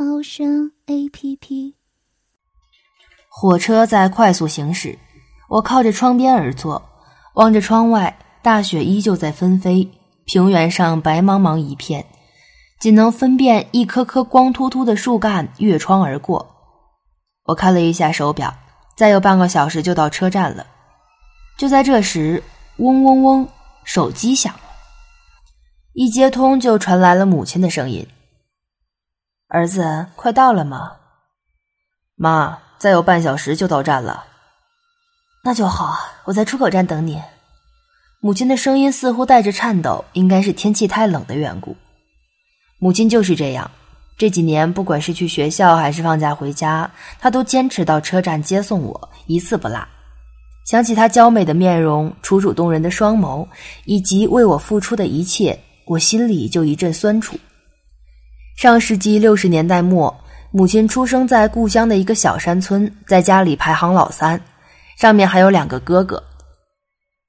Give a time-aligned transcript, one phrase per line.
[0.00, 1.74] 猫声 A P P。
[3.28, 4.96] 火车在快速行驶，
[5.48, 6.80] 我靠着窗边而坐，
[7.34, 9.90] 望着窗外，大雪依旧在纷飞，
[10.24, 12.06] 平原上白茫茫一片，
[12.78, 16.48] 仅能分辨一棵棵光秃秃的树干越窗而过。
[17.46, 18.54] 我看了一下手表，
[18.96, 20.64] 再有半个小时就到车站了。
[21.56, 22.40] 就在这时，
[22.76, 23.48] 嗡嗡嗡，
[23.82, 24.60] 手机响了。
[25.94, 28.06] 一接通就传来了母亲的声音
[29.48, 30.92] ：“儿子，快到了吗
[32.16, 34.24] ？”“妈，再有半小时就到站了。
[35.42, 37.22] ”“那就好，我在出口站等你。”
[38.20, 41.76] 母亲的声音似乎带着颤抖，应该是天气太冷的缘故。
[42.78, 43.70] 母亲就是这样，
[44.18, 49.86] 这几年不管是去学校还是放假回家，她都坚持到车站接送我，一次不落。
[50.66, 53.46] 想起她娇美的面容、楚楚动人的双眸，
[53.86, 55.58] 以及为我付出的一切。
[55.86, 57.38] 我心里就一阵酸楚。
[58.58, 60.12] 上世纪六十年代末，
[60.50, 64.40] 母亲出生在故乡的一个小山村，在家里排行老三，
[64.96, 66.20] 上面还有两个哥哥。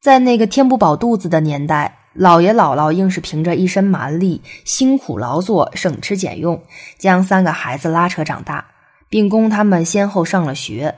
[0.01, 6.59] 在那个填不饱肚子的年代，姥爷姥姥硬是凭着一身蛮力，辛苦劳作，省吃俭用，
[6.97, 8.65] 将三个孩子拉扯长大，
[9.07, 10.95] 并供他们先后上了学。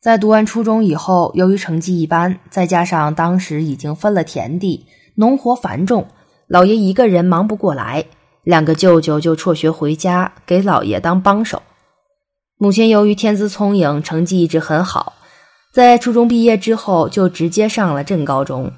[0.00, 6.06] 在读完初中以后，由于成绩一般，再加上当时已经分了田地，农活繁重。
[6.46, 8.06] 老爷一个人忙不过来，
[8.42, 11.62] 两个舅舅就辍学回家给老爷当帮手。
[12.56, 15.14] 母亲由于天资聪颖，成绩一直很好，
[15.72, 18.72] 在初中毕业之后就直接上了镇高中。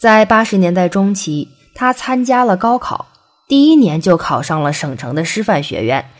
[0.00, 3.06] 在八十年代中期，他参加了高考，
[3.48, 6.10] 第一年就考上了省城的师范学院。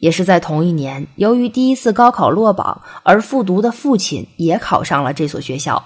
[0.00, 5.82] 也是在同一年，由于第一次高考落榜而复读的父亲也考上了这所学校。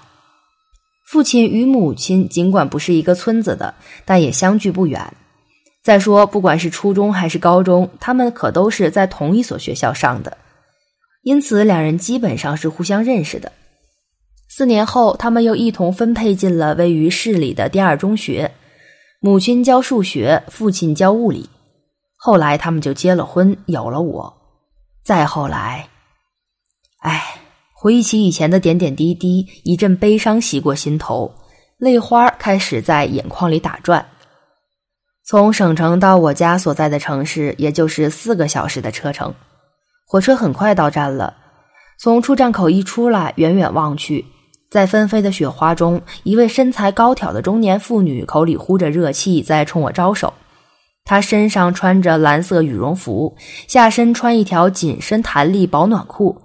[1.05, 3.75] 父亲与母亲尽管不是一个村子的，
[4.05, 5.13] 但也相距不远。
[5.89, 10.37] 再说，不管是初中还是高中，他们可都是在同一所学校上的，
[11.23, 13.51] 因此两人基本上是互相认识的。
[14.47, 18.51] 四年后，他们又一同分配进了位于市里的第二中学，
[19.19, 21.49] 母亲教数学，父亲教物理。
[22.17, 24.31] 后来，他们就结了婚，有了我。
[25.03, 25.89] 再后来，
[26.99, 27.19] 唉。
[27.73, 31.33] 回忆起以前的点点滴滴，一阵悲伤袭过心头，
[31.79, 34.05] 泪花开始在眼眶里打转。
[35.29, 39.35] 从省城到我家所在的城市，也就是四个小时的车程。
[40.07, 41.35] 火车很快到站了，
[41.99, 44.25] 从出站口一出来，远远望去，
[44.71, 50.33] 在纷飞的雪花中，一位身材高挑的中年妇女口里呼着热气，在冲我招手。
[51.05, 56.41] 她身上穿着蓝色羽绒服，下身穿一条紧身弹力保暖裤。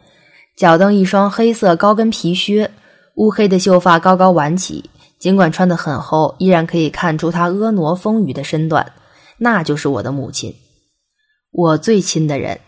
[0.58, 2.70] 脚蹬一双黑色高跟皮靴，
[3.14, 4.90] 乌黑的秀发高高挽起。
[5.24, 8.92] 尽管穿得很厚，依然可以看出她婀娜丰腴的身段。
[9.38, 10.54] 那就是我的母亲，
[11.50, 12.60] 我最亲的人。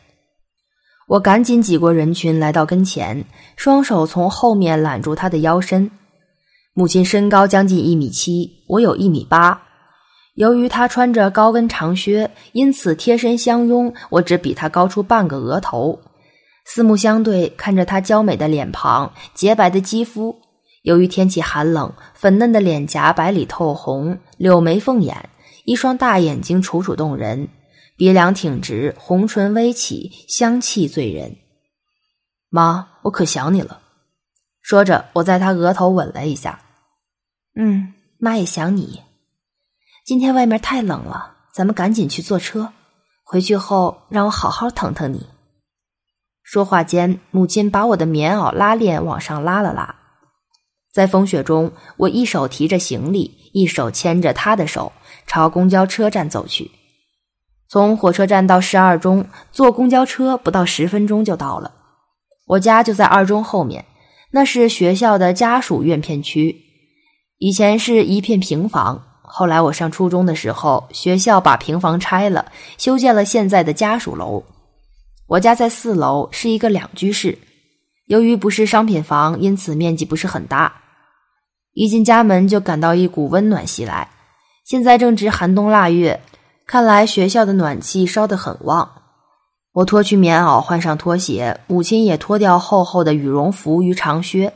[1.06, 3.22] 我赶紧挤过人群，来到跟前，
[3.56, 5.90] 双手从后面揽住她的腰身。
[6.72, 9.60] 母亲身高将近一米七，我有一米八。
[10.36, 16.00] 由于她穿着高跟长靴，因此贴身相拥，我只比她高出半个额头。
[16.64, 20.34] 四目相对，看着她娇美的脸庞、洁白的肌肤。
[20.86, 25.28] 由于天气寒冷，粉嫩的脸颊白里透红，柳眉凤眼，
[25.64, 27.48] 一双大眼睛楚楚动人，
[27.96, 31.38] 鼻梁挺直，红唇微起，香气醉人。
[32.50, 33.80] 妈，我可想你了。
[34.62, 36.60] 说着，我在她额头吻了一下。
[37.56, 39.02] 嗯，妈也想你。
[40.04, 42.72] 今天外面太冷了，咱们赶紧去坐车，
[43.24, 45.26] 回去后让我好好疼疼你。
[46.44, 49.92] 说话间，母亲把我的棉袄拉链往上拉了拉。
[50.96, 54.92] 在风雪中，我一手提着行李，一手牵着她的手，
[55.26, 56.70] 朝公交车站走去。
[57.68, 61.70] 从火车站到市二中，坐公交车不到十分钟就到了。
[62.46, 63.84] 我家就在二中后面，
[64.30, 66.62] 那是学校的家属院片区。
[67.36, 74.42] 以前是一片平房，后来我上初中的时候，学校把平房拆了，修建了现在的家属楼。
[75.26, 77.36] 我家在四楼，是一个两居室。
[78.06, 80.84] 由于不是商品房，因此面积不是很大。
[81.76, 84.08] 一进家门就感到一股温暖袭来。
[84.64, 86.22] 现在正值寒冬腊月，
[86.66, 88.90] 看来学校的暖气烧得很旺。
[89.74, 94.54] 我脱去棉袄，换上拖鞋，母亲也脱掉厚厚的羽绒服与长靴。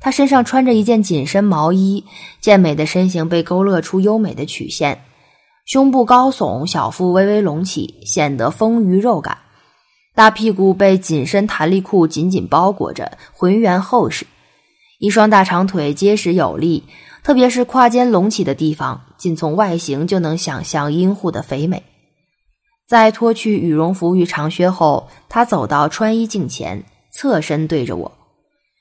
[0.00, 2.02] 她身上穿着一件紧身毛衣，
[2.40, 5.04] 健美的身形被勾勒出优美的曲线，
[5.66, 9.36] 胸部高耸，小腹微微隆起，显得丰腴肉感。
[10.14, 14.26] 大屁股被紧身弹力裤紧紧包裹着，浑圆厚实。
[14.98, 16.82] 一双大长腿结实有力，
[17.22, 21.82] 特别是胯间隆起的地方，仅从外形就能想象阴户的肥美。
[22.88, 28.10] 在脱去羽绒服与长靴后，他走到穿衣镜前，侧身对着我，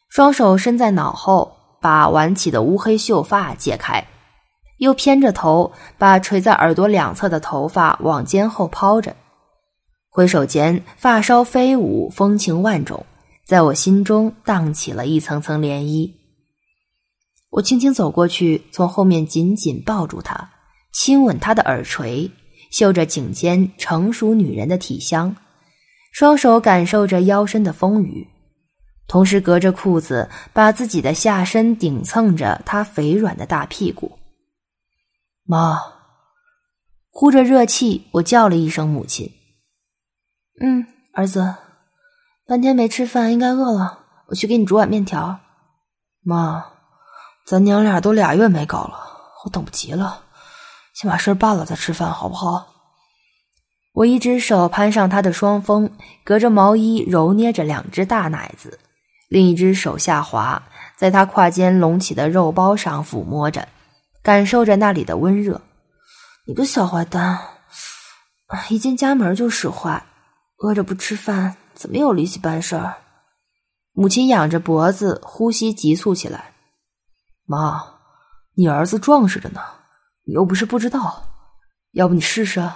[0.09, 4.03] 双手伸在脑后，把挽起的乌黑秀发解开，
[4.79, 9.15] 又偏着头，把垂在耳朵两侧的头发往肩后抛着。
[10.09, 13.05] 挥手间，发梢飞舞，风情万种，
[13.47, 16.11] 在我心中荡起了一层层涟漪。
[17.49, 20.51] 我轻轻走过去，从后面紧紧抱住他，
[20.91, 22.29] 亲吻他的耳垂，
[22.71, 25.33] 嗅着颈间成熟女人的体香，
[26.11, 28.27] 双手感受着腰身的风雨，
[29.07, 34.19] 同时隔着裤子把自己的下身顶蹭着他肥软的大屁股。
[35.45, 35.79] 妈，
[37.11, 39.31] 呼着热气，我叫了一声母亲。
[40.59, 41.55] 嗯，儿子，
[42.47, 44.05] 半天没吃饭，应该饿了。
[44.27, 45.37] 我去给你煮碗面条。
[46.23, 46.63] 妈，
[47.45, 48.97] 咱娘俩都俩月没搞了，
[49.43, 50.23] 我等不及了，
[50.93, 52.65] 先把事儿办了再吃饭，好不好？
[53.91, 55.91] 我一只手攀上他的双峰，
[56.23, 58.79] 隔着毛衣揉捏着两只大奶子，
[59.27, 60.63] 另一只手下滑，
[60.95, 63.67] 在他胯间隆起的肉包上抚摸着，
[64.23, 65.59] 感受着那里的温热。
[66.45, 67.39] 你个小坏蛋，
[68.69, 70.01] 一进家门就使坏。
[70.59, 72.97] 饿着不吃饭，怎么有力气办事儿？
[73.93, 76.55] 母亲仰着脖子，呼吸急促起来。
[77.45, 77.83] 妈，
[78.55, 79.61] 你儿子壮实着呢，
[80.25, 81.23] 你又不是不知道。
[81.91, 82.67] 要不你试试？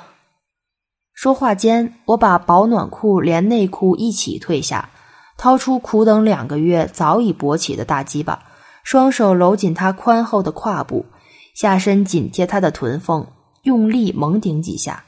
[1.14, 4.92] 说话间，我把保暖裤连内裤一起褪下，
[5.36, 8.44] 掏出苦等两个月早已勃起的大鸡巴，
[8.84, 11.08] 双手搂紧他宽厚的胯部，
[11.56, 13.26] 下身紧贴他的臀缝，
[13.64, 15.04] 用力猛顶几下。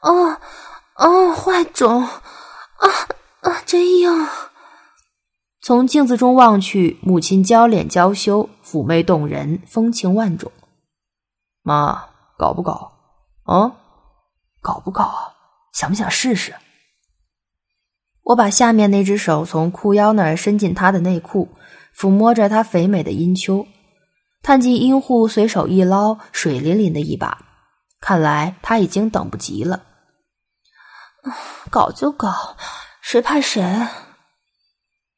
[0.00, 0.40] 啊！
[0.94, 2.08] 啊，坏种！
[2.80, 2.88] 啊
[3.40, 4.10] 啊，真硬！
[5.62, 10.50] 从镜子中望去，母亲娇脸娇羞，妩媚动人，风情万种。
[11.62, 12.06] 妈，
[12.38, 12.92] 搞不搞？
[13.44, 13.76] 啊，
[14.62, 15.34] 搞不搞啊？
[15.72, 16.54] 想不想试试？
[18.24, 21.48] 我把下面那只手从裤腰那儿伸进他的内裤，
[21.94, 23.66] 抚摸着他肥美的阴丘，
[24.42, 27.44] 探进阴户，随手一捞，水淋淋的一把。
[28.00, 29.82] 看来他已经等不及了。
[31.70, 32.56] 搞就搞，
[33.02, 33.62] 谁怕谁？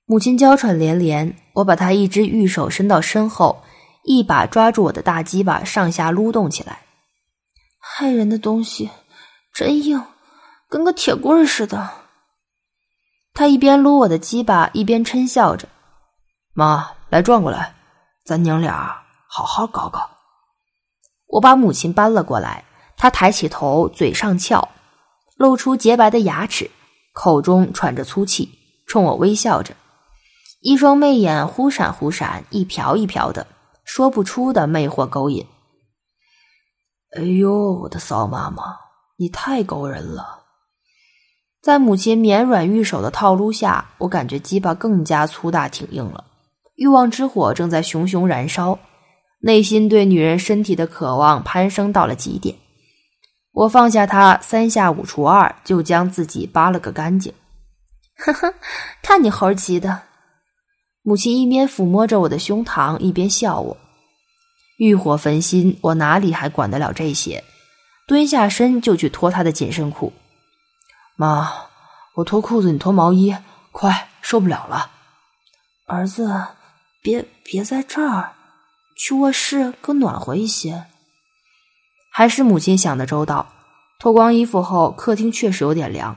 [0.04, 3.62] 母亲娇喘连连，我把她一只玉手伸到身后，
[4.04, 6.80] 一把抓住我的大鸡巴，上下撸动起来。
[7.78, 8.90] 害人的东西，
[9.54, 10.04] 真硬，
[10.68, 11.88] 跟个铁棍似的。
[13.32, 15.68] 他一边撸我的鸡巴，一边嗔笑着
[16.52, 17.74] ：“妈，来转过来，
[18.24, 20.10] 咱娘俩好好搞搞。”
[21.28, 22.64] 我把母亲搬了过来，
[22.96, 24.68] 她抬起头，嘴上翘。
[25.36, 26.70] 露出洁白的牙齿，
[27.12, 28.50] 口中喘着粗气，
[28.86, 29.74] 冲我微笑着，
[30.60, 33.46] 一双媚眼忽闪忽闪，一瞟一瞟的，
[33.84, 35.46] 说不出的魅惑勾引。
[37.16, 38.62] 哎呦，我的骚妈妈，
[39.16, 40.40] 你太勾人了！
[41.60, 46.24] 在母亲绵软玉手的套路下，我感觉鸡巴更加粗大挺硬了，
[46.76, 48.78] 欲望之火正在熊熊燃烧，
[49.40, 52.56] 内心对女人身体的渴望攀升到了极点。
[53.52, 57.32] 我放下他，三下五除二就将自己扒了个干净。
[58.16, 58.54] 呵呵，
[59.02, 60.02] 看你猴急的！
[61.02, 63.76] 母亲一边抚摸着我的胸膛，一边笑我。
[64.78, 67.44] 欲火焚心，我哪里还管得了这些？
[68.06, 70.12] 蹲下身就去脱他的紧身裤。
[71.16, 71.52] 妈，
[72.14, 73.36] 我脱裤子，你脱毛衣，
[73.70, 74.90] 快，受不了了。
[75.86, 76.46] 儿子，
[77.02, 78.32] 别别在这儿，
[78.96, 80.86] 去卧室更暖和一些。
[82.14, 83.46] 还是母亲想的周到，
[83.98, 86.14] 脱光衣服后，客厅确实有点凉。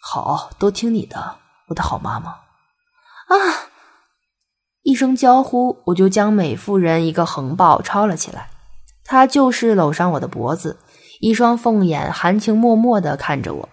[0.00, 2.30] 好，都听你的，我的好妈妈。
[2.30, 3.36] 啊！
[4.82, 8.50] 一声娇呼，我就将美妇人一个横抱抄了起来。
[9.04, 10.78] 她就是搂上我的脖子，
[11.18, 13.68] 一双凤眼含情脉脉的看着我。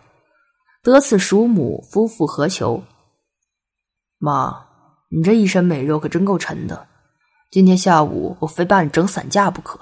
[0.82, 2.84] 得此鼠母，夫复何求？
[4.18, 4.66] 妈，
[5.10, 6.88] 你这一身美肉可真够沉的，
[7.52, 9.80] 今天下午我非把你整散架不可。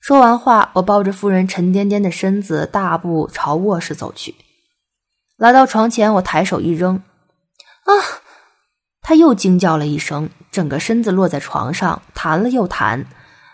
[0.00, 4.34] 说完话，我抱着夫人沉甸甸的身子，大步朝卧室走去。
[5.36, 7.92] 来到床前，我抬手一扔，啊！
[9.02, 13.04] 她又惊叫了一声，整个身子落在床上，弹了又弹，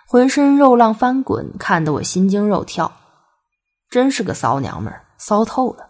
[0.06, 2.92] 浑身肉浪翻滚，看得我心惊肉跳。
[3.90, 5.88] 真是个骚娘们儿，骚透了！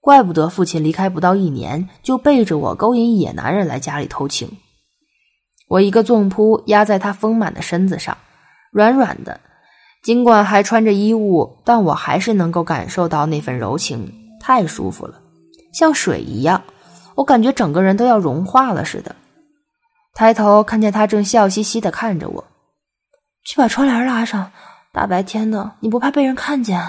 [0.00, 4.58] 怪不得父亲离开不到一年，就背着我勾引野男人来家里偷情。
[5.68, 8.18] 我一个纵扑压在他丰满的身子上，
[8.72, 9.40] 软软的。
[10.04, 15.18] 尽管还穿着衣物，但我还是能够感受到那份柔情，太舒服了，
[15.72, 16.62] 像水一样，
[17.14, 19.16] 我感觉整个人都要融化了似的。
[20.12, 22.44] 抬头看见他正笑嘻嘻的看着我，
[23.46, 24.52] 去把窗帘拉上，
[24.92, 26.86] 大白天的，你不怕被人看见？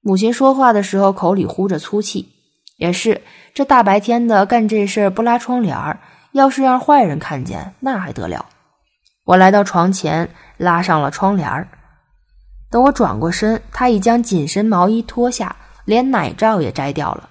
[0.00, 2.30] 母亲说话的时候口里呼着粗气，
[2.78, 3.20] 也是
[3.52, 5.98] 这大白天的干这事儿不拉窗帘
[6.32, 8.46] 要是让坏人看见，那还得了？
[9.26, 11.68] 我来到床前，拉上了窗帘儿。
[12.70, 17.28] 等我转过身，他已将紧身毛衣脱下，连奶罩也摘掉了。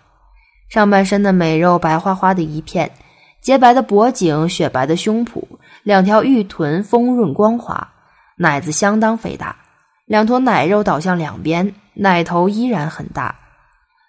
[0.70, 2.92] 上半身的美肉白花花的一片，
[3.42, 5.42] 洁白的脖颈，雪白的胸脯，
[5.84, 7.88] 两条玉臀丰润光滑，
[8.38, 9.56] 奶子相当肥大。
[10.06, 13.36] 两坨奶肉倒向两边，奶头依然很大。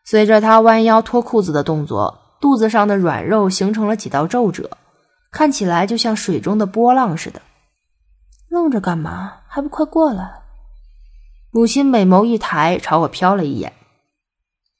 [0.05, 4.69] 随着他弯腰脱裤子的动作，肚子上的软肉形成了几道皱褶，
[5.31, 7.41] 看起来就像水中的波浪似的。
[8.49, 9.35] 愣着干嘛？
[9.47, 10.40] 还不快过来！
[11.53, 13.73] 母亲美眸一抬，朝我瞟了一眼。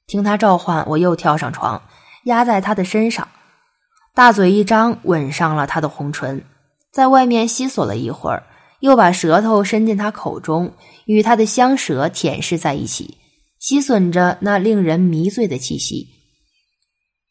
[0.07, 1.81] 听他召唤，我又跳上床，
[2.23, 3.27] 压在他的身上，
[4.13, 6.45] 大嘴一张，吻上了他的红唇，
[6.93, 8.43] 在外面吸索了一会儿，
[8.79, 10.73] 又把舌头伸进他口中，
[11.05, 13.17] 与他的香舌舔舐在一起，
[13.59, 16.07] 吸吮着那令人迷醉的气息。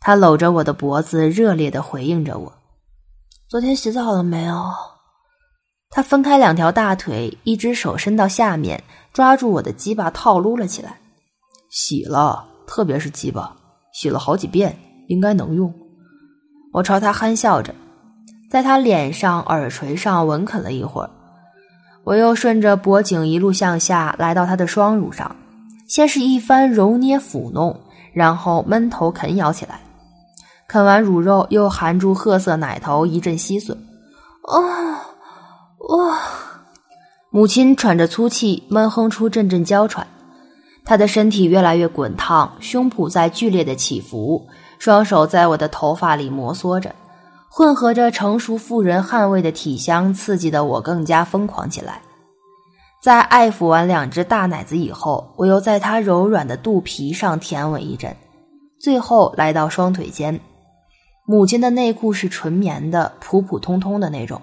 [0.00, 2.52] 他搂着我的脖子，热烈的回应着我
[3.48, 4.70] ：“昨天洗澡了没有？”
[5.92, 8.84] 他分开两条大腿，一只手伸到下面。
[9.12, 10.98] 抓住我的鸡巴套撸了起来，
[11.70, 13.56] 洗了，特别是鸡巴，
[13.92, 15.72] 洗了好几遍，应该能用。
[16.72, 17.74] 我朝他憨笑着，
[18.50, 21.10] 在他脸上、耳垂上吻啃了一会儿。
[22.04, 25.36] 我又顺着脖颈一路向下，来到他的双乳上，
[25.88, 27.78] 先是一番揉捏抚弄，
[28.12, 29.80] 然后闷头啃咬起来。
[30.68, 33.72] 啃完乳肉，又含住褐色奶头一阵吸吮。
[33.72, 34.89] 啊，
[37.32, 40.04] 母亲喘着粗气，闷哼出阵阵娇喘。
[40.84, 44.48] 她的身体越来越滚烫，胸脯在剧烈的起伏，
[44.80, 46.92] 双手在我的头发里摩挲着，
[47.48, 52.02] 混合着成熟妇人汗味的体香，刺激的我更加疯狂起来。
[53.00, 58.16] 在爱抚完两只大奶子以后，我又在她柔软的肚皮上舔吻一阵，
[58.80, 60.40] 最后来到双腿间。
[61.24, 64.42] 母亲的内裤是纯棉的，普普通通的那种。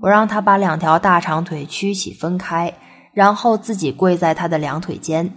[0.00, 2.72] 我让他把两条大长腿曲起分开，
[3.12, 5.32] 然后自己跪在他的两腿间。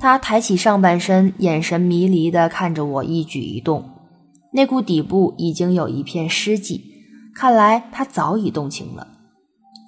[0.00, 3.88] 他抬起上半身，眼神迷离地看着我一举一动。
[4.52, 6.82] 内裤底部已经有一片湿迹，
[7.34, 9.06] 看来他早已动情了。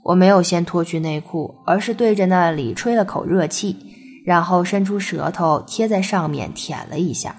[0.04, 3.76] 我没有先脱去内裤，而是对着那里吹了口热气，
[4.24, 7.36] 然后伸出舌头贴在上面舔了一下。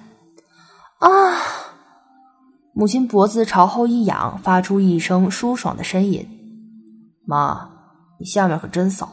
[0.98, 1.10] 啊！
[2.74, 6.26] 母亲脖子朝后一仰，发出一声舒爽的呻吟。
[7.26, 7.68] 妈，
[8.18, 9.08] 你下面可真骚！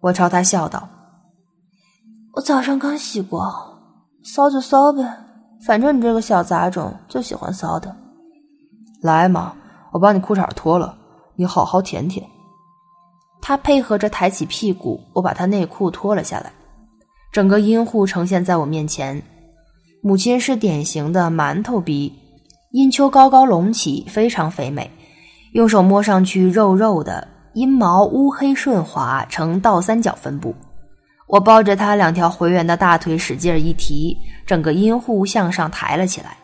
[0.00, 0.88] 我朝他笑道
[2.34, 3.52] ：“我早上刚洗过，
[4.24, 5.02] 骚就骚呗，
[5.66, 7.94] 反正你这个小杂种就喜欢骚的。
[9.02, 9.54] 来嘛，
[9.92, 10.96] 我把你裤衩脱了，
[11.36, 12.26] 你好好舔舔。”
[13.42, 16.52] 他配合着抬起屁股，我把他内裤脱了下来，
[17.32, 19.22] 整个阴户呈现在我面前。
[20.02, 22.12] 母亲是典型的馒头鼻，
[22.72, 24.90] 阴丘高高隆起，非常肥美。
[25.52, 30.54] 用手摸上去肉肉的，阴毛乌黑顺滑，呈倒三角分布。
[31.26, 34.16] 我抱着他两条回圆的大腿，使劲一提，
[34.46, 36.36] 整个阴户向上抬了起来。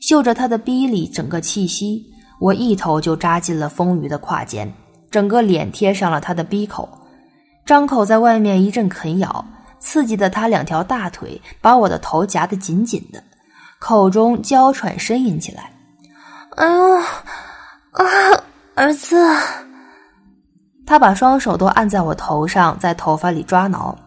[0.00, 2.04] 嗅着他的逼里整个气息，
[2.40, 4.72] 我一头就扎进了丰腴的胯间，
[5.10, 6.88] 整个脸贴上了他的逼口，
[7.66, 9.44] 张口在外面一阵啃咬，
[9.78, 13.22] 刺激的他两条大腿把我的头夹得紧紧的，
[13.78, 15.72] 口中娇喘呻吟起来。
[16.56, 16.94] 哎呦！
[17.92, 18.04] 啊，
[18.78, 19.16] 儿子！
[20.86, 23.98] 他把双手都按在我头上，在头发里抓挠。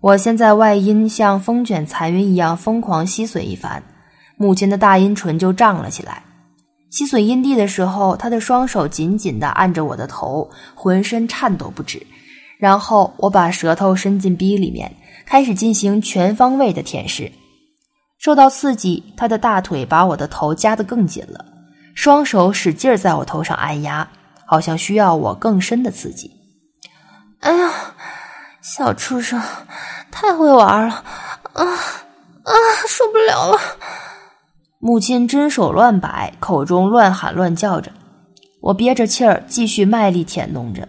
[0.00, 3.82] 我先在外阴像风卷残云一样疯狂吸吮一番，
[4.36, 6.22] 母亲的大阴唇就胀了起来。
[6.90, 12.00] 吸吮阴蒂的时候，他的双手紧紧地按着我的头，浑身颤抖不止。
[12.60, 14.94] 然后我把舌头伸进逼里面，
[15.26, 17.28] 开始进行全方位的舔舐。
[18.18, 21.46] 受到刺激，他的大腿把我的头夹得更紧了。
[21.94, 24.08] 双手使劲在我头上按压，
[24.46, 26.30] 好像需要我更深的刺激。
[27.40, 27.72] 哎呀，
[28.60, 29.40] 小畜生，
[30.10, 30.94] 太会玩了！
[31.52, 32.52] 啊啊，
[32.88, 33.58] 受不了了！
[34.78, 37.92] 母亲真手乱摆，口中乱喊乱叫着。
[38.60, 40.88] 我憋着气儿，继续卖力舔弄着。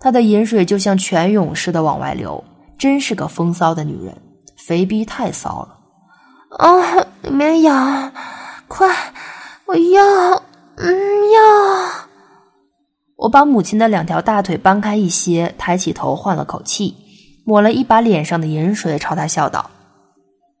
[0.00, 2.42] 她的饮水就像泉涌似的往外流，
[2.78, 4.16] 真是个风骚的女人，
[4.56, 5.78] 肥逼太骚了！
[6.58, 8.12] 啊，里面痒，
[8.66, 8.94] 快，
[9.68, 10.02] 我要，
[10.76, 12.08] 嗯，要。
[13.16, 16.96] 我把母亲的两条大腿搬开一些，抬起头换了口气，
[17.44, 19.70] 抹了一把脸上的盐水，朝她笑道：“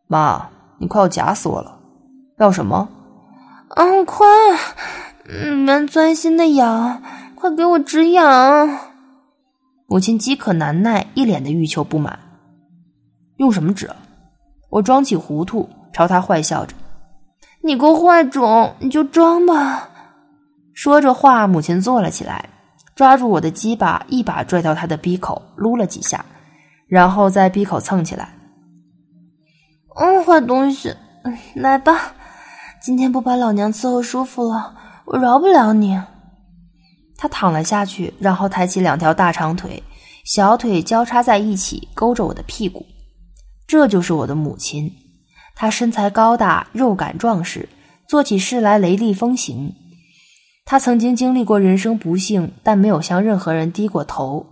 [0.08, 1.78] 妈，你快要夹死我了，
[2.38, 2.86] 要什么？
[3.76, 4.26] 嗯，快，
[5.26, 7.02] 你们钻心的痒，
[7.34, 8.78] 快给我止痒。”
[9.88, 12.18] 母亲饥渴难耐，一脸的欲求不满。
[13.38, 13.90] 用什么止？
[14.68, 15.66] 我装起糊涂。
[15.90, 16.76] 朝他坏笑着，
[17.68, 19.90] 你个坏种，你就装吧。
[20.72, 22.48] 说着话，母亲坐了起来，
[22.94, 26.24] 抓住我的鸡巴，一把拽到他的鼻口，撸了几下，
[26.86, 28.30] 然后在鼻口蹭起来。
[29.96, 30.94] 嗯，坏东西，
[31.54, 32.14] 来吧，
[32.80, 36.00] 今天不把老娘伺候舒服了，我饶不了你。
[37.18, 39.82] 他躺了下去，然后抬起两条大长腿，
[40.24, 42.86] 小腿交叉在一起，勾着我的屁股。
[43.66, 44.90] 这就是我的母亲。
[45.60, 47.68] 他身材高大，肉感壮实，
[48.06, 49.74] 做起事来雷厉风行。
[50.64, 54.46] 他曾经经历过人生不幸，但没有向任何人低过头。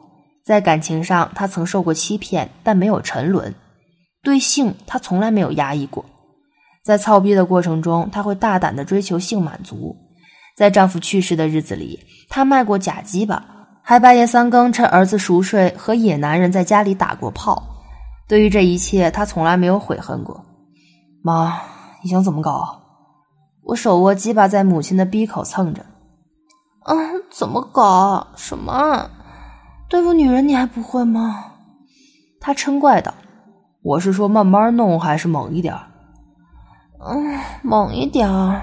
[0.45, 3.55] 在感情上，他曾受过欺骗，但没有沉沦。
[4.21, 6.05] 对性，他从来没有压抑过。
[6.85, 9.95] 在操逼的过程中，他会大胆的追求性满足。
[10.57, 13.47] 在丈夫去世的日子里，她卖过假鸡巴，
[13.81, 17.63] 还半夜三更趁儿子熟睡和野男人在家里打过炮。
[18.27, 20.46] 对于这一切，她从来没有悔恨过。
[21.27, 21.61] 妈，
[22.05, 22.81] 你想怎么搞？
[23.65, 25.85] 我手握鸡巴在母亲的鼻口蹭着。
[26.85, 26.95] 啊，
[27.33, 28.29] 怎么搞？
[28.37, 29.11] 什么？
[29.89, 31.47] 对付女人你还不会吗？
[32.41, 33.13] 他嗔怪道
[33.83, 35.75] ：“我是说慢慢弄还是猛一点？”
[37.05, 38.63] 嗯，猛一点儿。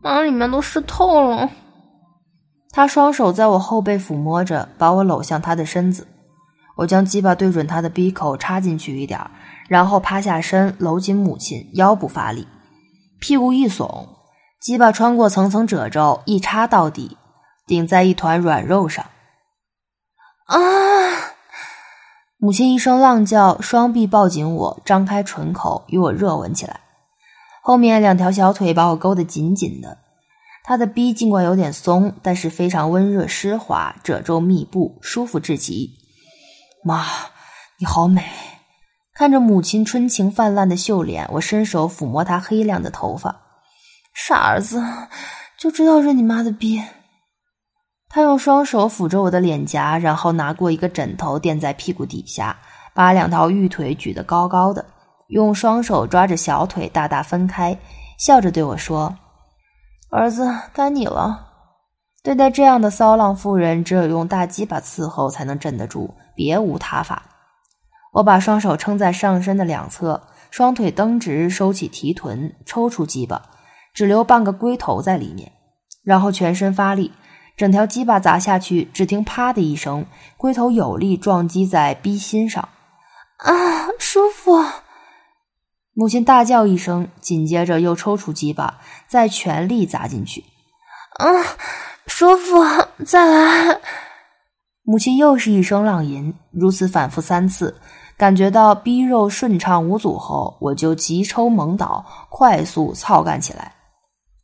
[0.00, 1.50] 妈，里面都湿透了。
[2.70, 6.06] 他双手在我后背抚摸着，把我搂向他的身子。
[6.76, 9.32] 我将鸡巴对准他的鼻口插进去一点儿。
[9.74, 12.46] 然后趴下身，搂紧母亲，腰部发力，
[13.18, 14.06] 屁股一耸，
[14.60, 17.16] 鸡巴穿过层层褶皱，一插到底，
[17.66, 19.04] 顶在一团软肉上。
[20.46, 20.60] 啊！
[22.38, 26.78] 母亲一声浪叫，双臂抱紧我，张开唇口与我热吻起来。
[27.60, 29.98] 后面两条小腿把我勾得紧紧的。
[30.62, 35.90] 他的逼尽管有点松，但是非常温热湿滑，褶皱密布，舒服至极。
[36.84, 37.04] 妈，
[37.80, 38.22] 你好美。
[39.14, 43.34] 看着母亲春情泛滥的秀脸，我伸手抚摸她黑亮的头发。
[44.12, 44.82] 傻儿子，
[45.56, 46.82] 就知道认你妈的逼。
[48.08, 52.56] 他用双手抚着我的脸颊，然后拿过一个枕头垫在屁股底下，
[52.92, 54.84] 把两条玉腿举得高高的，
[55.28, 57.76] 用双手抓着小腿大大分开，
[58.18, 59.16] 笑着对我说
[60.10, 61.48] ：“儿子，该你了。
[62.22, 67.22] 对待这样的骚浪妇人，只有用大鸡巴伺候才能镇得住，别无他法。”
[68.14, 73.42] 我把双手撑在上身的两侧，双腿蹬直，收起提臀，抽出鸡巴，
[73.92, 75.50] 只留半个龟头在里面，
[76.04, 77.12] 然后全身发力，
[77.56, 82.68] 整条鸡巴砸下去，只听“啪”的一声，龟头有力撞击在逼心上，
[83.38, 83.52] 啊，
[83.98, 84.64] 舒服！
[85.92, 90.44] 母亲大叫一声，紧接着又抽出鸡巴，再全力砸进去，
[91.18, 91.26] 啊，
[92.06, 92.62] 舒服！
[93.04, 93.80] 再来！
[94.86, 97.74] 母亲又是一声浪吟，如此反复三次。
[98.16, 103.72] 感觉到逼肉顺畅无阻后，我就急抽猛倒，快速操干起来。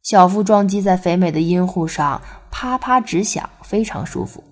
[0.03, 4.43] 小腹撞击在肥美的阴户上，啪啪直响，非常舒服。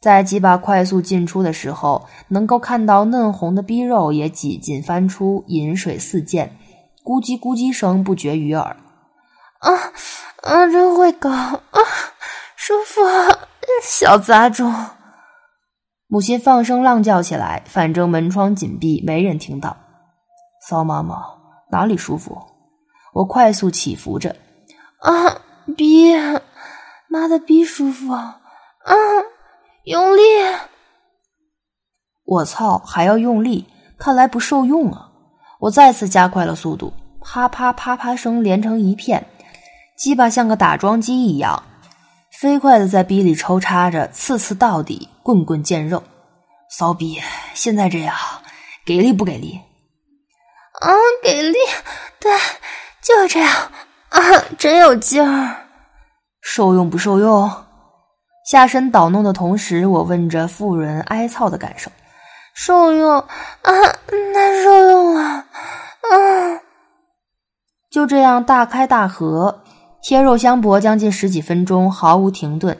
[0.00, 6.56] 在几把快速进出的时候，能够看到嫩红的逼肉也几近翻出，饮水四溅，
[7.04, 8.76] 咕叽咕叽声不绝于耳。
[9.58, 9.72] 啊
[10.42, 11.60] 啊，真会搞啊，
[12.54, 13.00] 舒服，
[13.82, 14.72] 小杂种。
[16.16, 19.76] 母亲放声浪叫起来，反正门窗紧闭，没人听到。
[20.66, 21.22] 骚妈妈
[21.70, 22.40] 哪里舒服？
[23.12, 24.34] 我快速起伏着，
[25.00, 25.12] 啊，
[25.76, 26.14] 逼，
[27.10, 28.40] 妈的逼舒服啊！
[29.84, 30.22] 用力！
[32.24, 33.66] 我操，还要用力？
[33.98, 35.10] 看来不受用啊！
[35.60, 39.26] 我再次加快了速度，啪啪啪啪声连成一片，
[39.98, 41.62] 鸡巴像个打桩机一样。
[42.38, 46.02] 飞快的在逼里抽插着，刺刺到底，棍棍见肉。
[46.68, 47.18] 骚逼，
[47.54, 48.14] 现在这样，
[48.84, 49.58] 给力不给力？
[50.82, 51.56] 啊，给力！
[52.20, 52.30] 对，
[53.00, 53.50] 就是这样
[54.10, 54.20] 啊，
[54.58, 55.66] 真有劲儿。
[56.42, 57.50] 受用不受用？
[58.44, 61.90] 下身捣弄的同时，我问着妇人哀操的感受。
[62.52, 63.72] 受用啊，
[64.34, 65.46] 那受用啊，
[66.02, 66.60] 啊！
[67.90, 69.62] 就这样大开大合。
[70.08, 72.78] 贴肉相搏将近十几分钟，毫无停顿。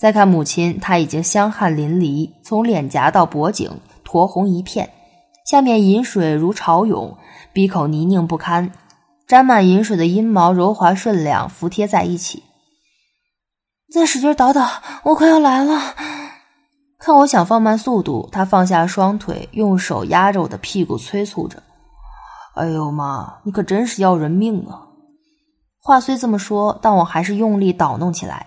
[0.00, 3.70] 再看母亲，她已经香汗淋漓，从脸颊到脖颈
[4.02, 4.88] 酡红一片，
[5.44, 7.18] 下面饮水如潮涌，
[7.52, 8.72] 鼻口泥泞不堪。
[9.28, 12.42] 沾满饮水的阴毛柔滑顺亮，服贴在一起。
[13.92, 14.66] 再使劲倒倒，
[15.02, 15.78] 我快要来了。
[16.98, 21.62] 看我想放慢速度，他放下双腿，用手压着我的屁股，催促着
[22.56, 24.88] ：“哎呦妈，你可真是要人命啊！”
[25.86, 28.46] 话虽这么说，但我还是用力捣弄起来。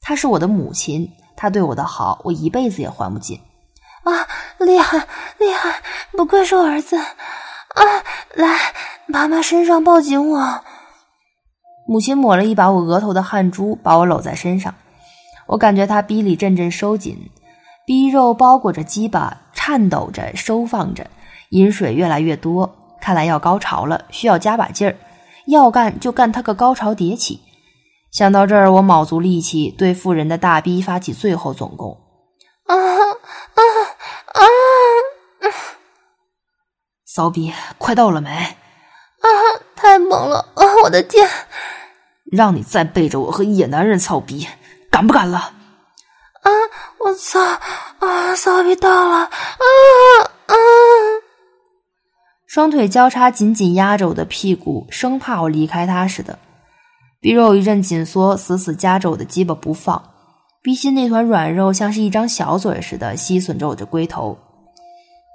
[0.00, 3.38] 她是我的母亲，她对我的好，我一辈子也还不尽。
[4.02, 4.26] 啊，
[4.58, 5.06] 厉害，
[5.38, 5.74] 厉害！
[6.12, 6.96] 不愧是我儿子。
[6.96, 7.84] 啊，
[8.32, 8.58] 来，
[9.06, 10.64] 妈妈身上抱紧我。
[11.86, 14.74] 母亲抹了一把我额头的汗珠，把我搂在身上。
[15.48, 17.30] 我感觉她逼里阵阵收紧。
[17.84, 21.06] 逼肉包裹着鸡巴，颤抖着收放着，
[21.50, 24.96] 饮水越来越多，看来要高潮了，需要加把劲儿。
[25.50, 27.40] 要干就干他个高潮迭起。
[28.10, 31.96] 想到这儿，我卯足力气对妇人的大逼发起最后总攻。
[32.66, 33.62] 啊啊
[34.32, 34.40] 啊！
[37.04, 38.30] 骚逼，快到了没？
[38.30, 39.28] 啊！
[39.76, 40.38] 太猛了！
[40.54, 40.64] 啊！
[40.84, 41.28] 我的天！
[42.32, 44.46] 让你再背着我和野男人操逼，
[44.90, 45.38] 敢不敢了？
[45.38, 46.50] 啊！
[46.98, 47.40] 我操！
[47.98, 48.34] 啊！
[48.36, 49.16] 骚逼到了！
[49.18, 49.30] 啊
[50.46, 50.54] 啊！
[52.52, 56.36] 双腿交叉，紧紧压着我的屁股，生怕我离开他似的。
[57.20, 60.02] 逼肉一阵紧缩，死死夹着我的鸡巴不放。
[60.60, 64.36] 逼心那团软肉像是一张小嘴似的吸吮着我的龟头。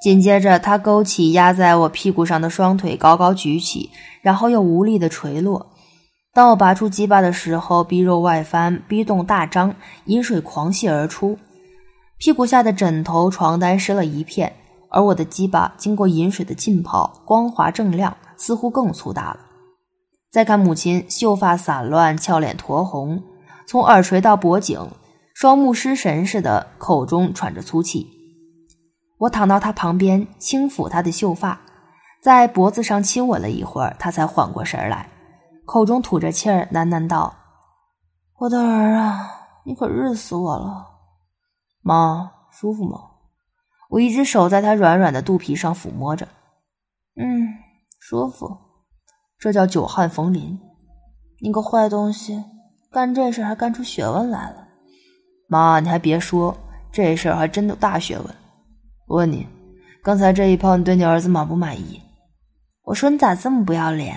[0.02, 3.90] 紧接着，他勾起压在我屁股上的双腿，高高举起，
[4.22, 5.68] 然后又无力的垂落。
[6.34, 9.74] 当我拔出鸡巴的时候，逼肉外翻，逼洞大张，
[10.08, 11.38] 饮水狂泻而出，
[12.18, 14.52] 屁股下的枕头、床单湿了一片，
[14.96, 19.40] 而我的鸡巴经过饮水的浸泡，光滑正亮，似乎更粗大了。
[20.32, 23.22] 再看母亲，秀发散乱，俏脸酡红，
[23.68, 24.80] 从耳垂到脖颈，
[25.34, 28.08] 双目失神似的，口中喘着粗气。
[29.18, 31.60] 我躺到她旁边，轻抚她的秀发，
[32.24, 35.10] 在脖子上亲吻了一会儿，她才缓过神来。
[35.66, 37.36] 口中吐着气儿，喃喃道
[38.40, 39.30] ：“我的儿啊，
[39.66, 40.88] 你可日死我了。”
[41.84, 42.98] 妈，舒服吗？
[43.90, 46.28] 我一只手在他软软的肚皮上抚摸着。
[47.16, 47.48] 嗯，
[48.00, 48.58] 舒服。
[49.38, 50.60] 这叫久旱逢淋。
[51.42, 52.44] 你个坏东西，
[52.92, 54.68] 干这事还干出学问来了。
[55.48, 56.58] 妈，你还别说，
[56.92, 58.28] 这事儿还真有大学问。
[59.08, 59.48] 我问你，
[60.04, 62.02] 刚才这一炮，你对你儿子满不满意？
[62.84, 64.16] 我说你咋这么不要脸？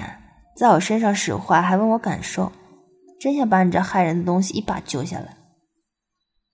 [0.56, 2.50] 在我身上使坏，还问我感受，
[3.20, 5.36] 真想把你这害人的东西一把揪下来。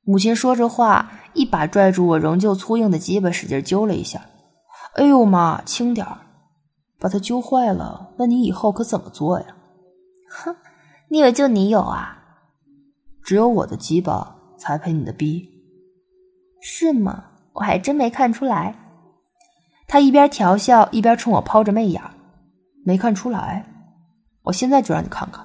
[0.02, 4.20] 母亲说着话，一把拽住我仍旧粗硬的鸡巴，使劲揪了一下。
[4.94, 6.18] 哎呦妈，轻点儿，
[6.98, 9.46] 把它揪坏了，那你以后可怎么做呀？
[10.30, 10.56] 哼，
[11.08, 12.18] 你以为就你有啊？
[13.22, 15.48] 只有我的鸡巴才配你的逼，
[16.60, 17.24] 是吗？
[17.54, 18.76] 我还真没看出来。
[19.86, 22.02] 他一边调笑，一边冲我抛着媚眼，
[22.84, 23.66] 没看出来。
[24.44, 25.44] 我现在就让你看看。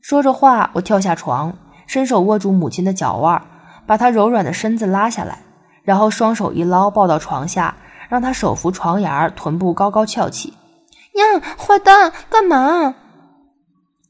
[0.00, 3.40] 说着话，我跳下床，伸手握住母亲的脚腕，
[3.86, 5.40] 把他柔软的身子拉下来，
[5.82, 7.76] 然后双手一捞，抱到床下，
[8.08, 10.54] 让他手扶床沿，臀部高高翘起。
[11.14, 12.94] 呀，坏蛋，干嘛？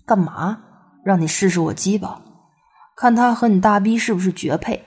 [0.07, 0.59] 干嘛？
[1.05, 2.21] 让你试试我鸡巴，
[2.97, 4.85] 看他和你大逼是不是绝配。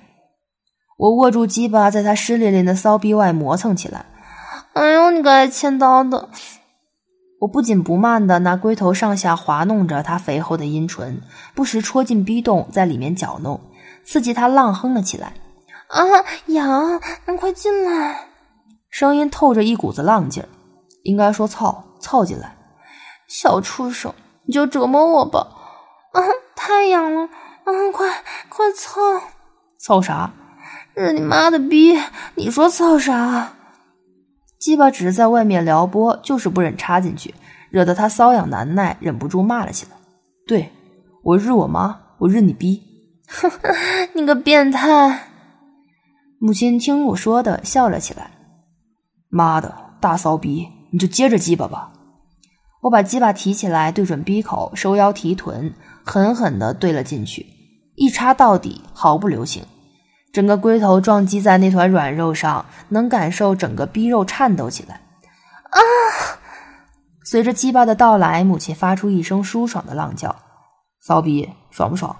[0.98, 4.06] 我握住鸡巴，在他湿淋淋的骚逼外磨蹭起来。
[4.74, 6.30] 哎呦，你个爱欠刀的！
[7.41, 11.21] 我不紧不慢的拿龟头上下滑弄着他肥厚的阴唇，
[11.54, 13.60] 不时戳进逼洞，在里面搅弄，
[14.05, 15.33] 刺激他浪哼了起来。
[15.87, 16.03] 啊，
[16.47, 17.01] 痒！
[17.27, 18.27] 你快进来！
[18.89, 20.49] 声音透着一股子浪劲儿，
[21.03, 22.55] 应该说操，操进来！
[23.27, 24.13] 小畜生，
[24.45, 25.47] 你就折磨我吧！
[26.13, 26.21] 啊，
[26.55, 27.21] 太痒了！
[27.23, 28.07] 啊，快
[28.49, 29.01] 快操！
[29.79, 30.31] 操啥？
[30.93, 31.99] 日你妈的逼！
[32.35, 33.53] 你说操啥？
[34.59, 37.35] 鸡巴只是在外面撩拨，就是不忍插进去，
[37.69, 39.91] 惹得他瘙痒难耐，忍不住骂了起来。
[40.47, 40.71] 对
[41.23, 42.94] 我日我妈，我日你逼！
[43.27, 43.75] 呵 呵
[44.13, 45.29] 你个变态！
[46.39, 48.31] 母亲听我说的，笑了起来。
[49.29, 51.91] 妈的，大骚逼，你就接着鸡巴吧！
[52.81, 55.73] 我把鸡巴提起来，对准逼口，收腰提臀，
[56.05, 57.45] 狠狠的对了进去，
[57.95, 59.65] 一插到底，毫不留情。
[60.31, 64.95] 整个龟头撞击在那团软肉上，能感受整个逼肉颤抖起来。
[64.95, 65.79] 啊！
[67.23, 70.35] 随着鸡巴的到来，母亲发出一声舒爽的浪叫
[71.01, 72.15] ：“骚逼，爽不爽？”“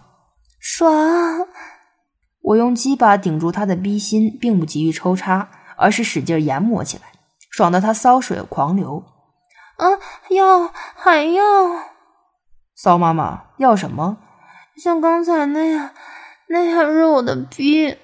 [0.68, 1.48] 爽！”
[2.42, 7.04] 我用鸡巴顶住他的逼心，并不急于抽插，而是使劲研磨起来，
[7.52, 9.04] 爽得他骚水狂流。
[9.78, 9.86] 啊！
[10.30, 11.44] 要还要？
[12.76, 14.18] 骚妈妈要什么？
[14.76, 15.92] 像刚才那样，
[16.50, 17.96] 那样是我的逼。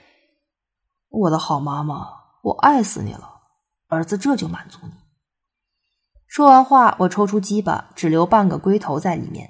[1.10, 2.08] 我的好妈妈，
[2.43, 3.41] 我爱死你了，
[3.88, 4.91] 儿子这就满足你。
[6.28, 9.50] 说完话，我抽出鸡巴，只留半个龟头在里面，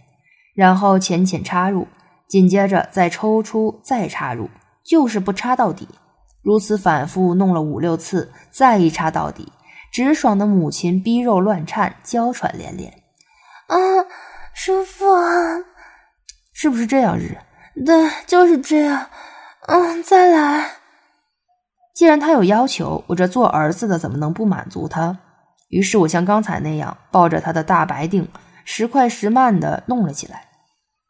[0.55, 1.87] 然后浅浅插入，
[2.31, 4.49] 紧接着再抽出，再插入，
[4.85, 5.85] 就是不插到底。
[6.41, 9.51] 如此反复弄了五六次，再一插到底，
[9.91, 12.89] 直爽的母亲逼肉乱颤，娇喘连连。
[13.67, 13.75] 啊，
[14.53, 15.59] 舒服啊！
[16.53, 17.37] 是不是这样日？
[17.85, 19.07] 对，就是这样。
[19.67, 20.71] 嗯，再来。
[21.93, 25.19] 既然他有要求，我这做儿子的怎么能不满足他？
[25.67, 28.25] 于是我像刚才那样，抱着他的大白腚，
[28.63, 30.47] 时快时慢的弄了起来。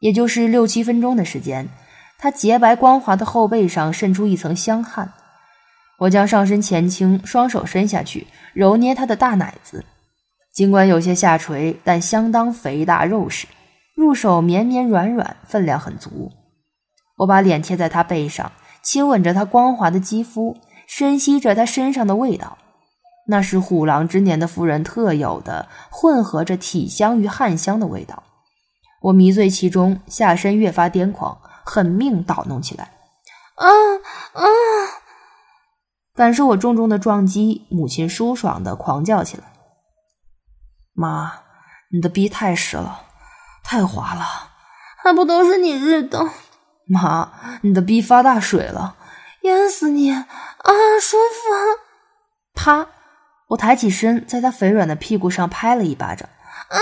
[0.02, 1.70] 也就是六七分钟的时间，
[2.18, 5.14] 他洁白光滑的后背上渗出一层香汗。
[6.00, 9.86] 我将上身前倾，双手伸下去揉捏他的大奶子，
[10.52, 13.46] 尽管有些下垂，但相当肥大肉实，
[13.96, 16.32] 入手绵绵软软，分量很足。
[17.18, 22.58] 我把脸贴在他背上，亲吻着他光滑的肌肤，深吸着他身上的味道，
[23.28, 28.24] 那是虎狼之年的夫人特有的混合着体香与汗香的味道。
[29.02, 32.94] 我迷醉其中，下身越发癫狂，狠命捣弄起来。
[33.56, 33.68] 啊
[34.34, 34.44] 啊！
[36.14, 39.44] 感受我重重的撞击，母亲舒爽的狂叫起来
[40.94, 41.34] ：“妈，
[41.92, 43.06] 你的逼太实了，
[43.64, 44.24] 太滑了，
[45.04, 46.30] 还不都是你日的？
[46.86, 48.96] 妈，你的逼发大水了，
[49.42, 50.12] 淹死你！
[50.12, 50.26] 啊，
[51.02, 51.80] 舒服！”
[52.54, 52.88] 啪！
[53.48, 56.30] 我抬起身，在他肥软的屁股上拍了一巴掌。
[56.70, 56.78] “啊，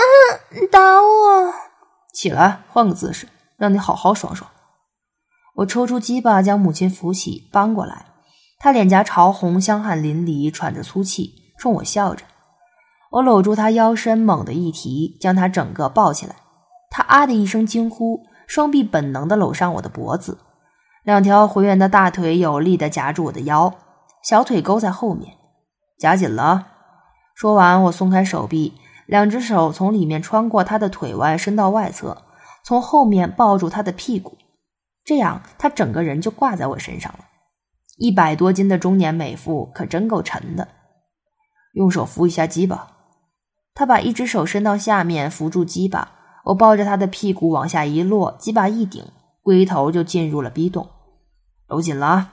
[0.50, 1.54] 你打我！”
[2.12, 4.50] 起来，换个姿势，让你好好爽爽。
[5.56, 8.06] 我抽出鸡巴，将母亲扶起，搬过来。
[8.58, 12.24] 她脸颊潮红，香汗淋漓，喘着粗气，冲我笑着。
[13.10, 16.36] 我搂住她腰身，猛地一提，将她整个抱起来。
[16.90, 20.38] 她啊的一声惊呼，双臂本能地搂上我的脖子，
[21.04, 23.72] 两条浑圆的大腿有力地夹住我的腰，
[24.22, 25.36] 小腿勾在后面，
[25.98, 26.66] 夹紧了。
[27.34, 28.74] 说完，我松开手臂，
[29.10, 32.22] 两只手从里面穿过他的腿弯，伸到外侧，
[32.62, 34.38] 从后面抱住他的屁股，
[35.04, 37.24] 这样他整个人就挂在我身上了。
[37.96, 40.68] 一百多斤的中年美妇可真够沉的，
[41.72, 42.86] 用手扶一下鸡巴。
[43.74, 46.12] 他把一只手伸到下面扶住鸡巴，
[46.44, 49.04] 我抱着他的屁股往下一落，鸡巴一顶，
[49.42, 50.88] 龟头就进入了逼洞，
[51.66, 52.30] 搂紧了。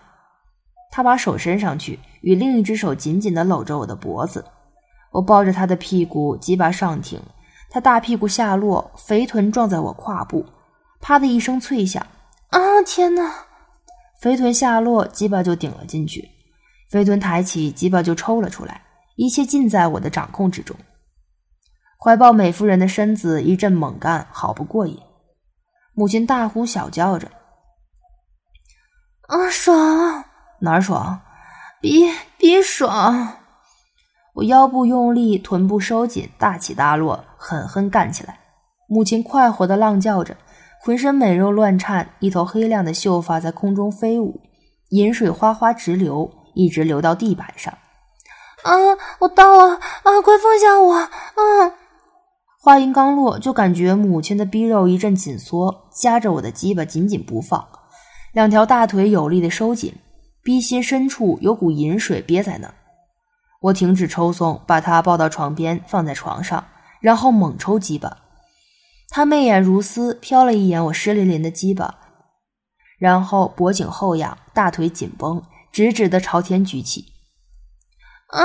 [0.91, 4.45] 他把手伸上去，与另一只手紧紧的搂着我的脖子。
[5.11, 7.19] 我抱着他的屁股，鸡巴上挺，
[7.69, 10.45] 他大屁股下落，肥臀撞在我胯部，
[11.01, 12.05] 啪的一声脆响。
[12.49, 12.59] 啊！
[12.85, 13.33] 天哪！
[14.21, 16.21] 肥臀下落，鸡巴就顶了进去；
[16.89, 18.81] 肥臀抬起，鸡巴就抽了出来。
[19.15, 20.75] 一切尽在我的掌控之中。
[21.99, 24.97] 怀抱美夫人的身子一阵猛干，好不过瘾。
[25.95, 27.27] 母亲大呼小叫着
[29.27, 30.23] ：“啊，爽！
[30.59, 31.19] 哪儿爽？
[31.81, 32.05] 比
[32.37, 33.27] 比爽！”
[34.37, 38.37] 我腰部用力，臀部收紧，大起大落，狠狠干起来。
[38.87, 40.37] 母亲快活的浪叫着。
[40.79, 44.39] 浑身美肉乱颤，一头黑亮的秀发在空中飞舞，
[44.89, 47.73] 饮水哗哗直流，一直流到地板上。
[48.63, 48.71] 啊！
[49.17, 49.73] 我到了！
[49.73, 50.21] 啊！
[50.23, 50.93] 快放下我！
[50.93, 51.73] 啊！
[52.61, 57.67] 话音刚落，就感觉母亲的逼肉一阵紧缩，夹着我的鸡巴紧紧不放，
[58.33, 59.95] 两条大腿有力的收紧，
[60.43, 62.73] 逼心深处有股饮水憋在那儿。
[63.61, 66.65] 我停止抽送，把他抱到床边，放在床上，
[67.01, 68.17] 然后猛抽鸡巴。
[69.09, 71.95] 他媚眼如丝，瞟了一眼我湿淋淋的鸡巴，
[72.99, 75.41] 然后脖颈后仰，大腿紧绷，
[75.71, 77.05] 直直的朝天举起。
[78.27, 78.43] 啊！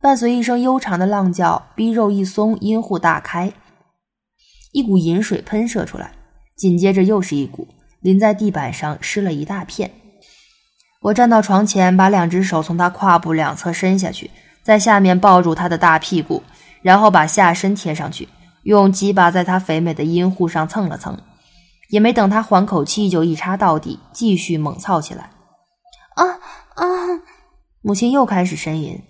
[0.00, 3.52] 伴随一声悠长的浪叫，逼肉一松，阴户大开，
[4.72, 6.12] 一股饮水喷射出来，
[6.56, 7.68] 紧接着又是一股，
[8.00, 9.99] 淋在地板上，湿了一大片。
[11.00, 14.30] 我站到床前，把两只手从他胯部两侧伸下去，
[14.62, 16.42] 在下面抱住他的大屁股，
[16.82, 18.28] 然后把下身贴上去。
[18.64, 21.18] 用鸡巴在他肥美的阴户上蹭了蹭，
[21.88, 25.30] 也没等他缓口气，就一插到底，继续猛操起来。
[26.16, 26.26] 啊
[26.74, 26.84] 啊！
[27.80, 29.02] 母亲又开始呻吟：“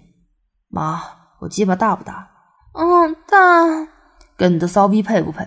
[0.71, 1.03] 妈，
[1.41, 2.31] 我鸡巴大不大
[2.79, 3.89] ？”“嗯，大。
[4.39, 5.45] ”“跟你的骚逼配不配？”“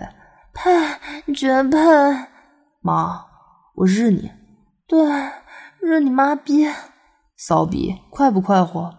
[0.53, 1.77] 配，绝配。
[2.83, 3.23] ”“妈，
[3.75, 4.29] 我日你。
[4.85, 4.99] ”“对，
[5.83, 6.67] 日你妈逼
[7.37, 8.93] ！”“骚逼，快不快活？”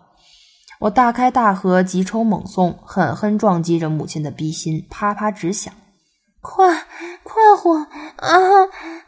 [0.81, 5.73] 我大开大合，急抽猛送，狠狠撞击着母亲的逼心，啪啪直响。
[6.42, 6.85] 快
[7.23, 7.79] 快活
[8.16, 8.38] 啊！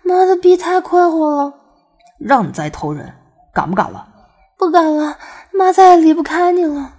[0.02, 1.52] 妈的逼太快活了！
[2.18, 3.12] 让你再偷人，
[3.52, 4.08] 敢不敢了？
[4.56, 5.18] 不敢了，
[5.52, 6.94] 妈再也离不开你了。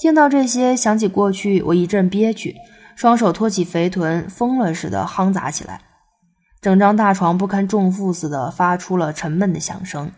[0.00, 2.54] 听到这些，想起过去，我一阵憋屈，
[2.96, 5.82] 双手托起肥臀，疯了似的夯砸起来，
[6.60, 10.10] 整张大床不堪重负似的发出了沉闷的响声。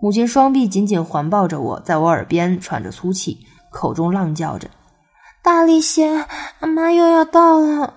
[0.00, 3.38] 母亲双臂紧紧环抱着我，在我耳边喘着粗气，
[3.70, 4.68] 口中浪叫着
[5.42, 6.26] ：“大力些，
[6.60, 7.94] 妈又要到了。”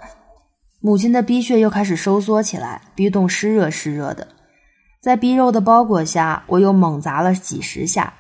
[0.82, 4.26] 母亲的逼穴又开始收缩起来，逼洞湿热湿热的，
[5.02, 8.14] 在逼肉的包裹下，我又猛砸了几十下，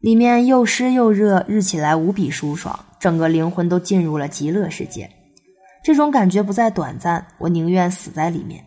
[0.00, 5.10] 里面又湿又热，日起来无比舒爽，整个灵魂都进入了极乐世界。
[5.84, 8.64] 这种感觉不再短暂，我宁愿死在里面。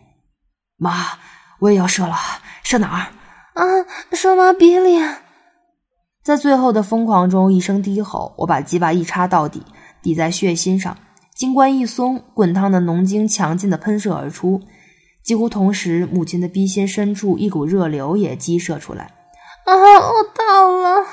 [0.76, 1.18] 妈，
[1.58, 2.14] 我也要射了，
[2.62, 3.10] 射哪儿？
[3.60, 3.64] 啊，
[4.12, 5.00] 射妈鼻里！
[6.22, 9.60] 在最后的疯狂中，一声低吼，我把鸡巴一插到底，
[10.00, 10.96] 抵在血心上。
[11.34, 14.62] 金冠一松，滚烫的浓精强劲的喷射而出，
[15.24, 19.10] 几乎同时，母亲的逼心深处一股热流也激射出来。
[19.64, 19.74] 啊！
[19.74, 21.04] 我到了！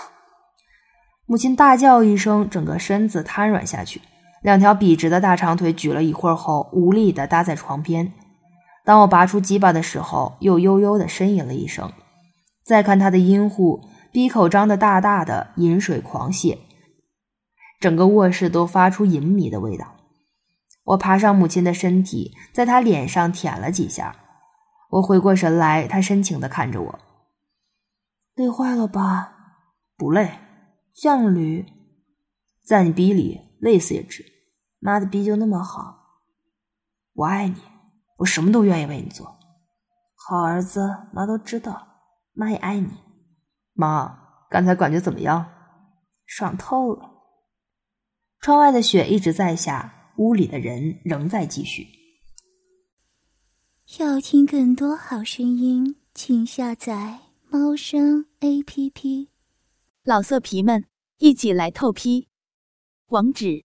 [1.26, 4.00] 母亲大叫一声，整个身子瘫软下去，
[4.46, 8.14] 两条笔直的大长腿举了一会儿后，无力的搭在床边。
[8.84, 11.92] 当我拔出鸡巴的时候，又悠悠的呻吟了一声。
[12.64, 13.82] 再看他的阴户，
[14.12, 16.60] 闭口张得大大的，饮水狂泻，
[17.80, 19.96] 整个卧室都发出淫糜的味道。
[20.84, 24.16] 我爬上母亲的身体，在她脸上舔了几下。
[24.92, 27.00] 我回过神来，她深情的看着我
[28.38, 29.34] ：“累坏了吧？
[29.98, 30.30] 不累，
[30.96, 31.66] 犟驴，
[32.64, 34.34] 在你逼里累死也值。
[34.86, 36.22] 妈的逼就那么好，
[37.14, 37.60] 我爱你，
[38.18, 39.40] 我什么都愿意为你做。
[40.14, 41.88] 好儿子，妈都知道，
[42.34, 42.92] 妈也爱你。
[43.74, 45.48] 妈，刚才感觉怎么样？
[46.28, 47.10] 爽透了。
[48.40, 51.88] 窗外的雪一直在下。”屋里的人仍在继续。
[53.98, 57.20] 要听更多好声音，请下载
[57.50, 59.32] 猫声 A P P。
[60.04, 60.86] 老色皮们，
[61.18, 62.30] 一起来透批！
[63.08, 63.65] 网址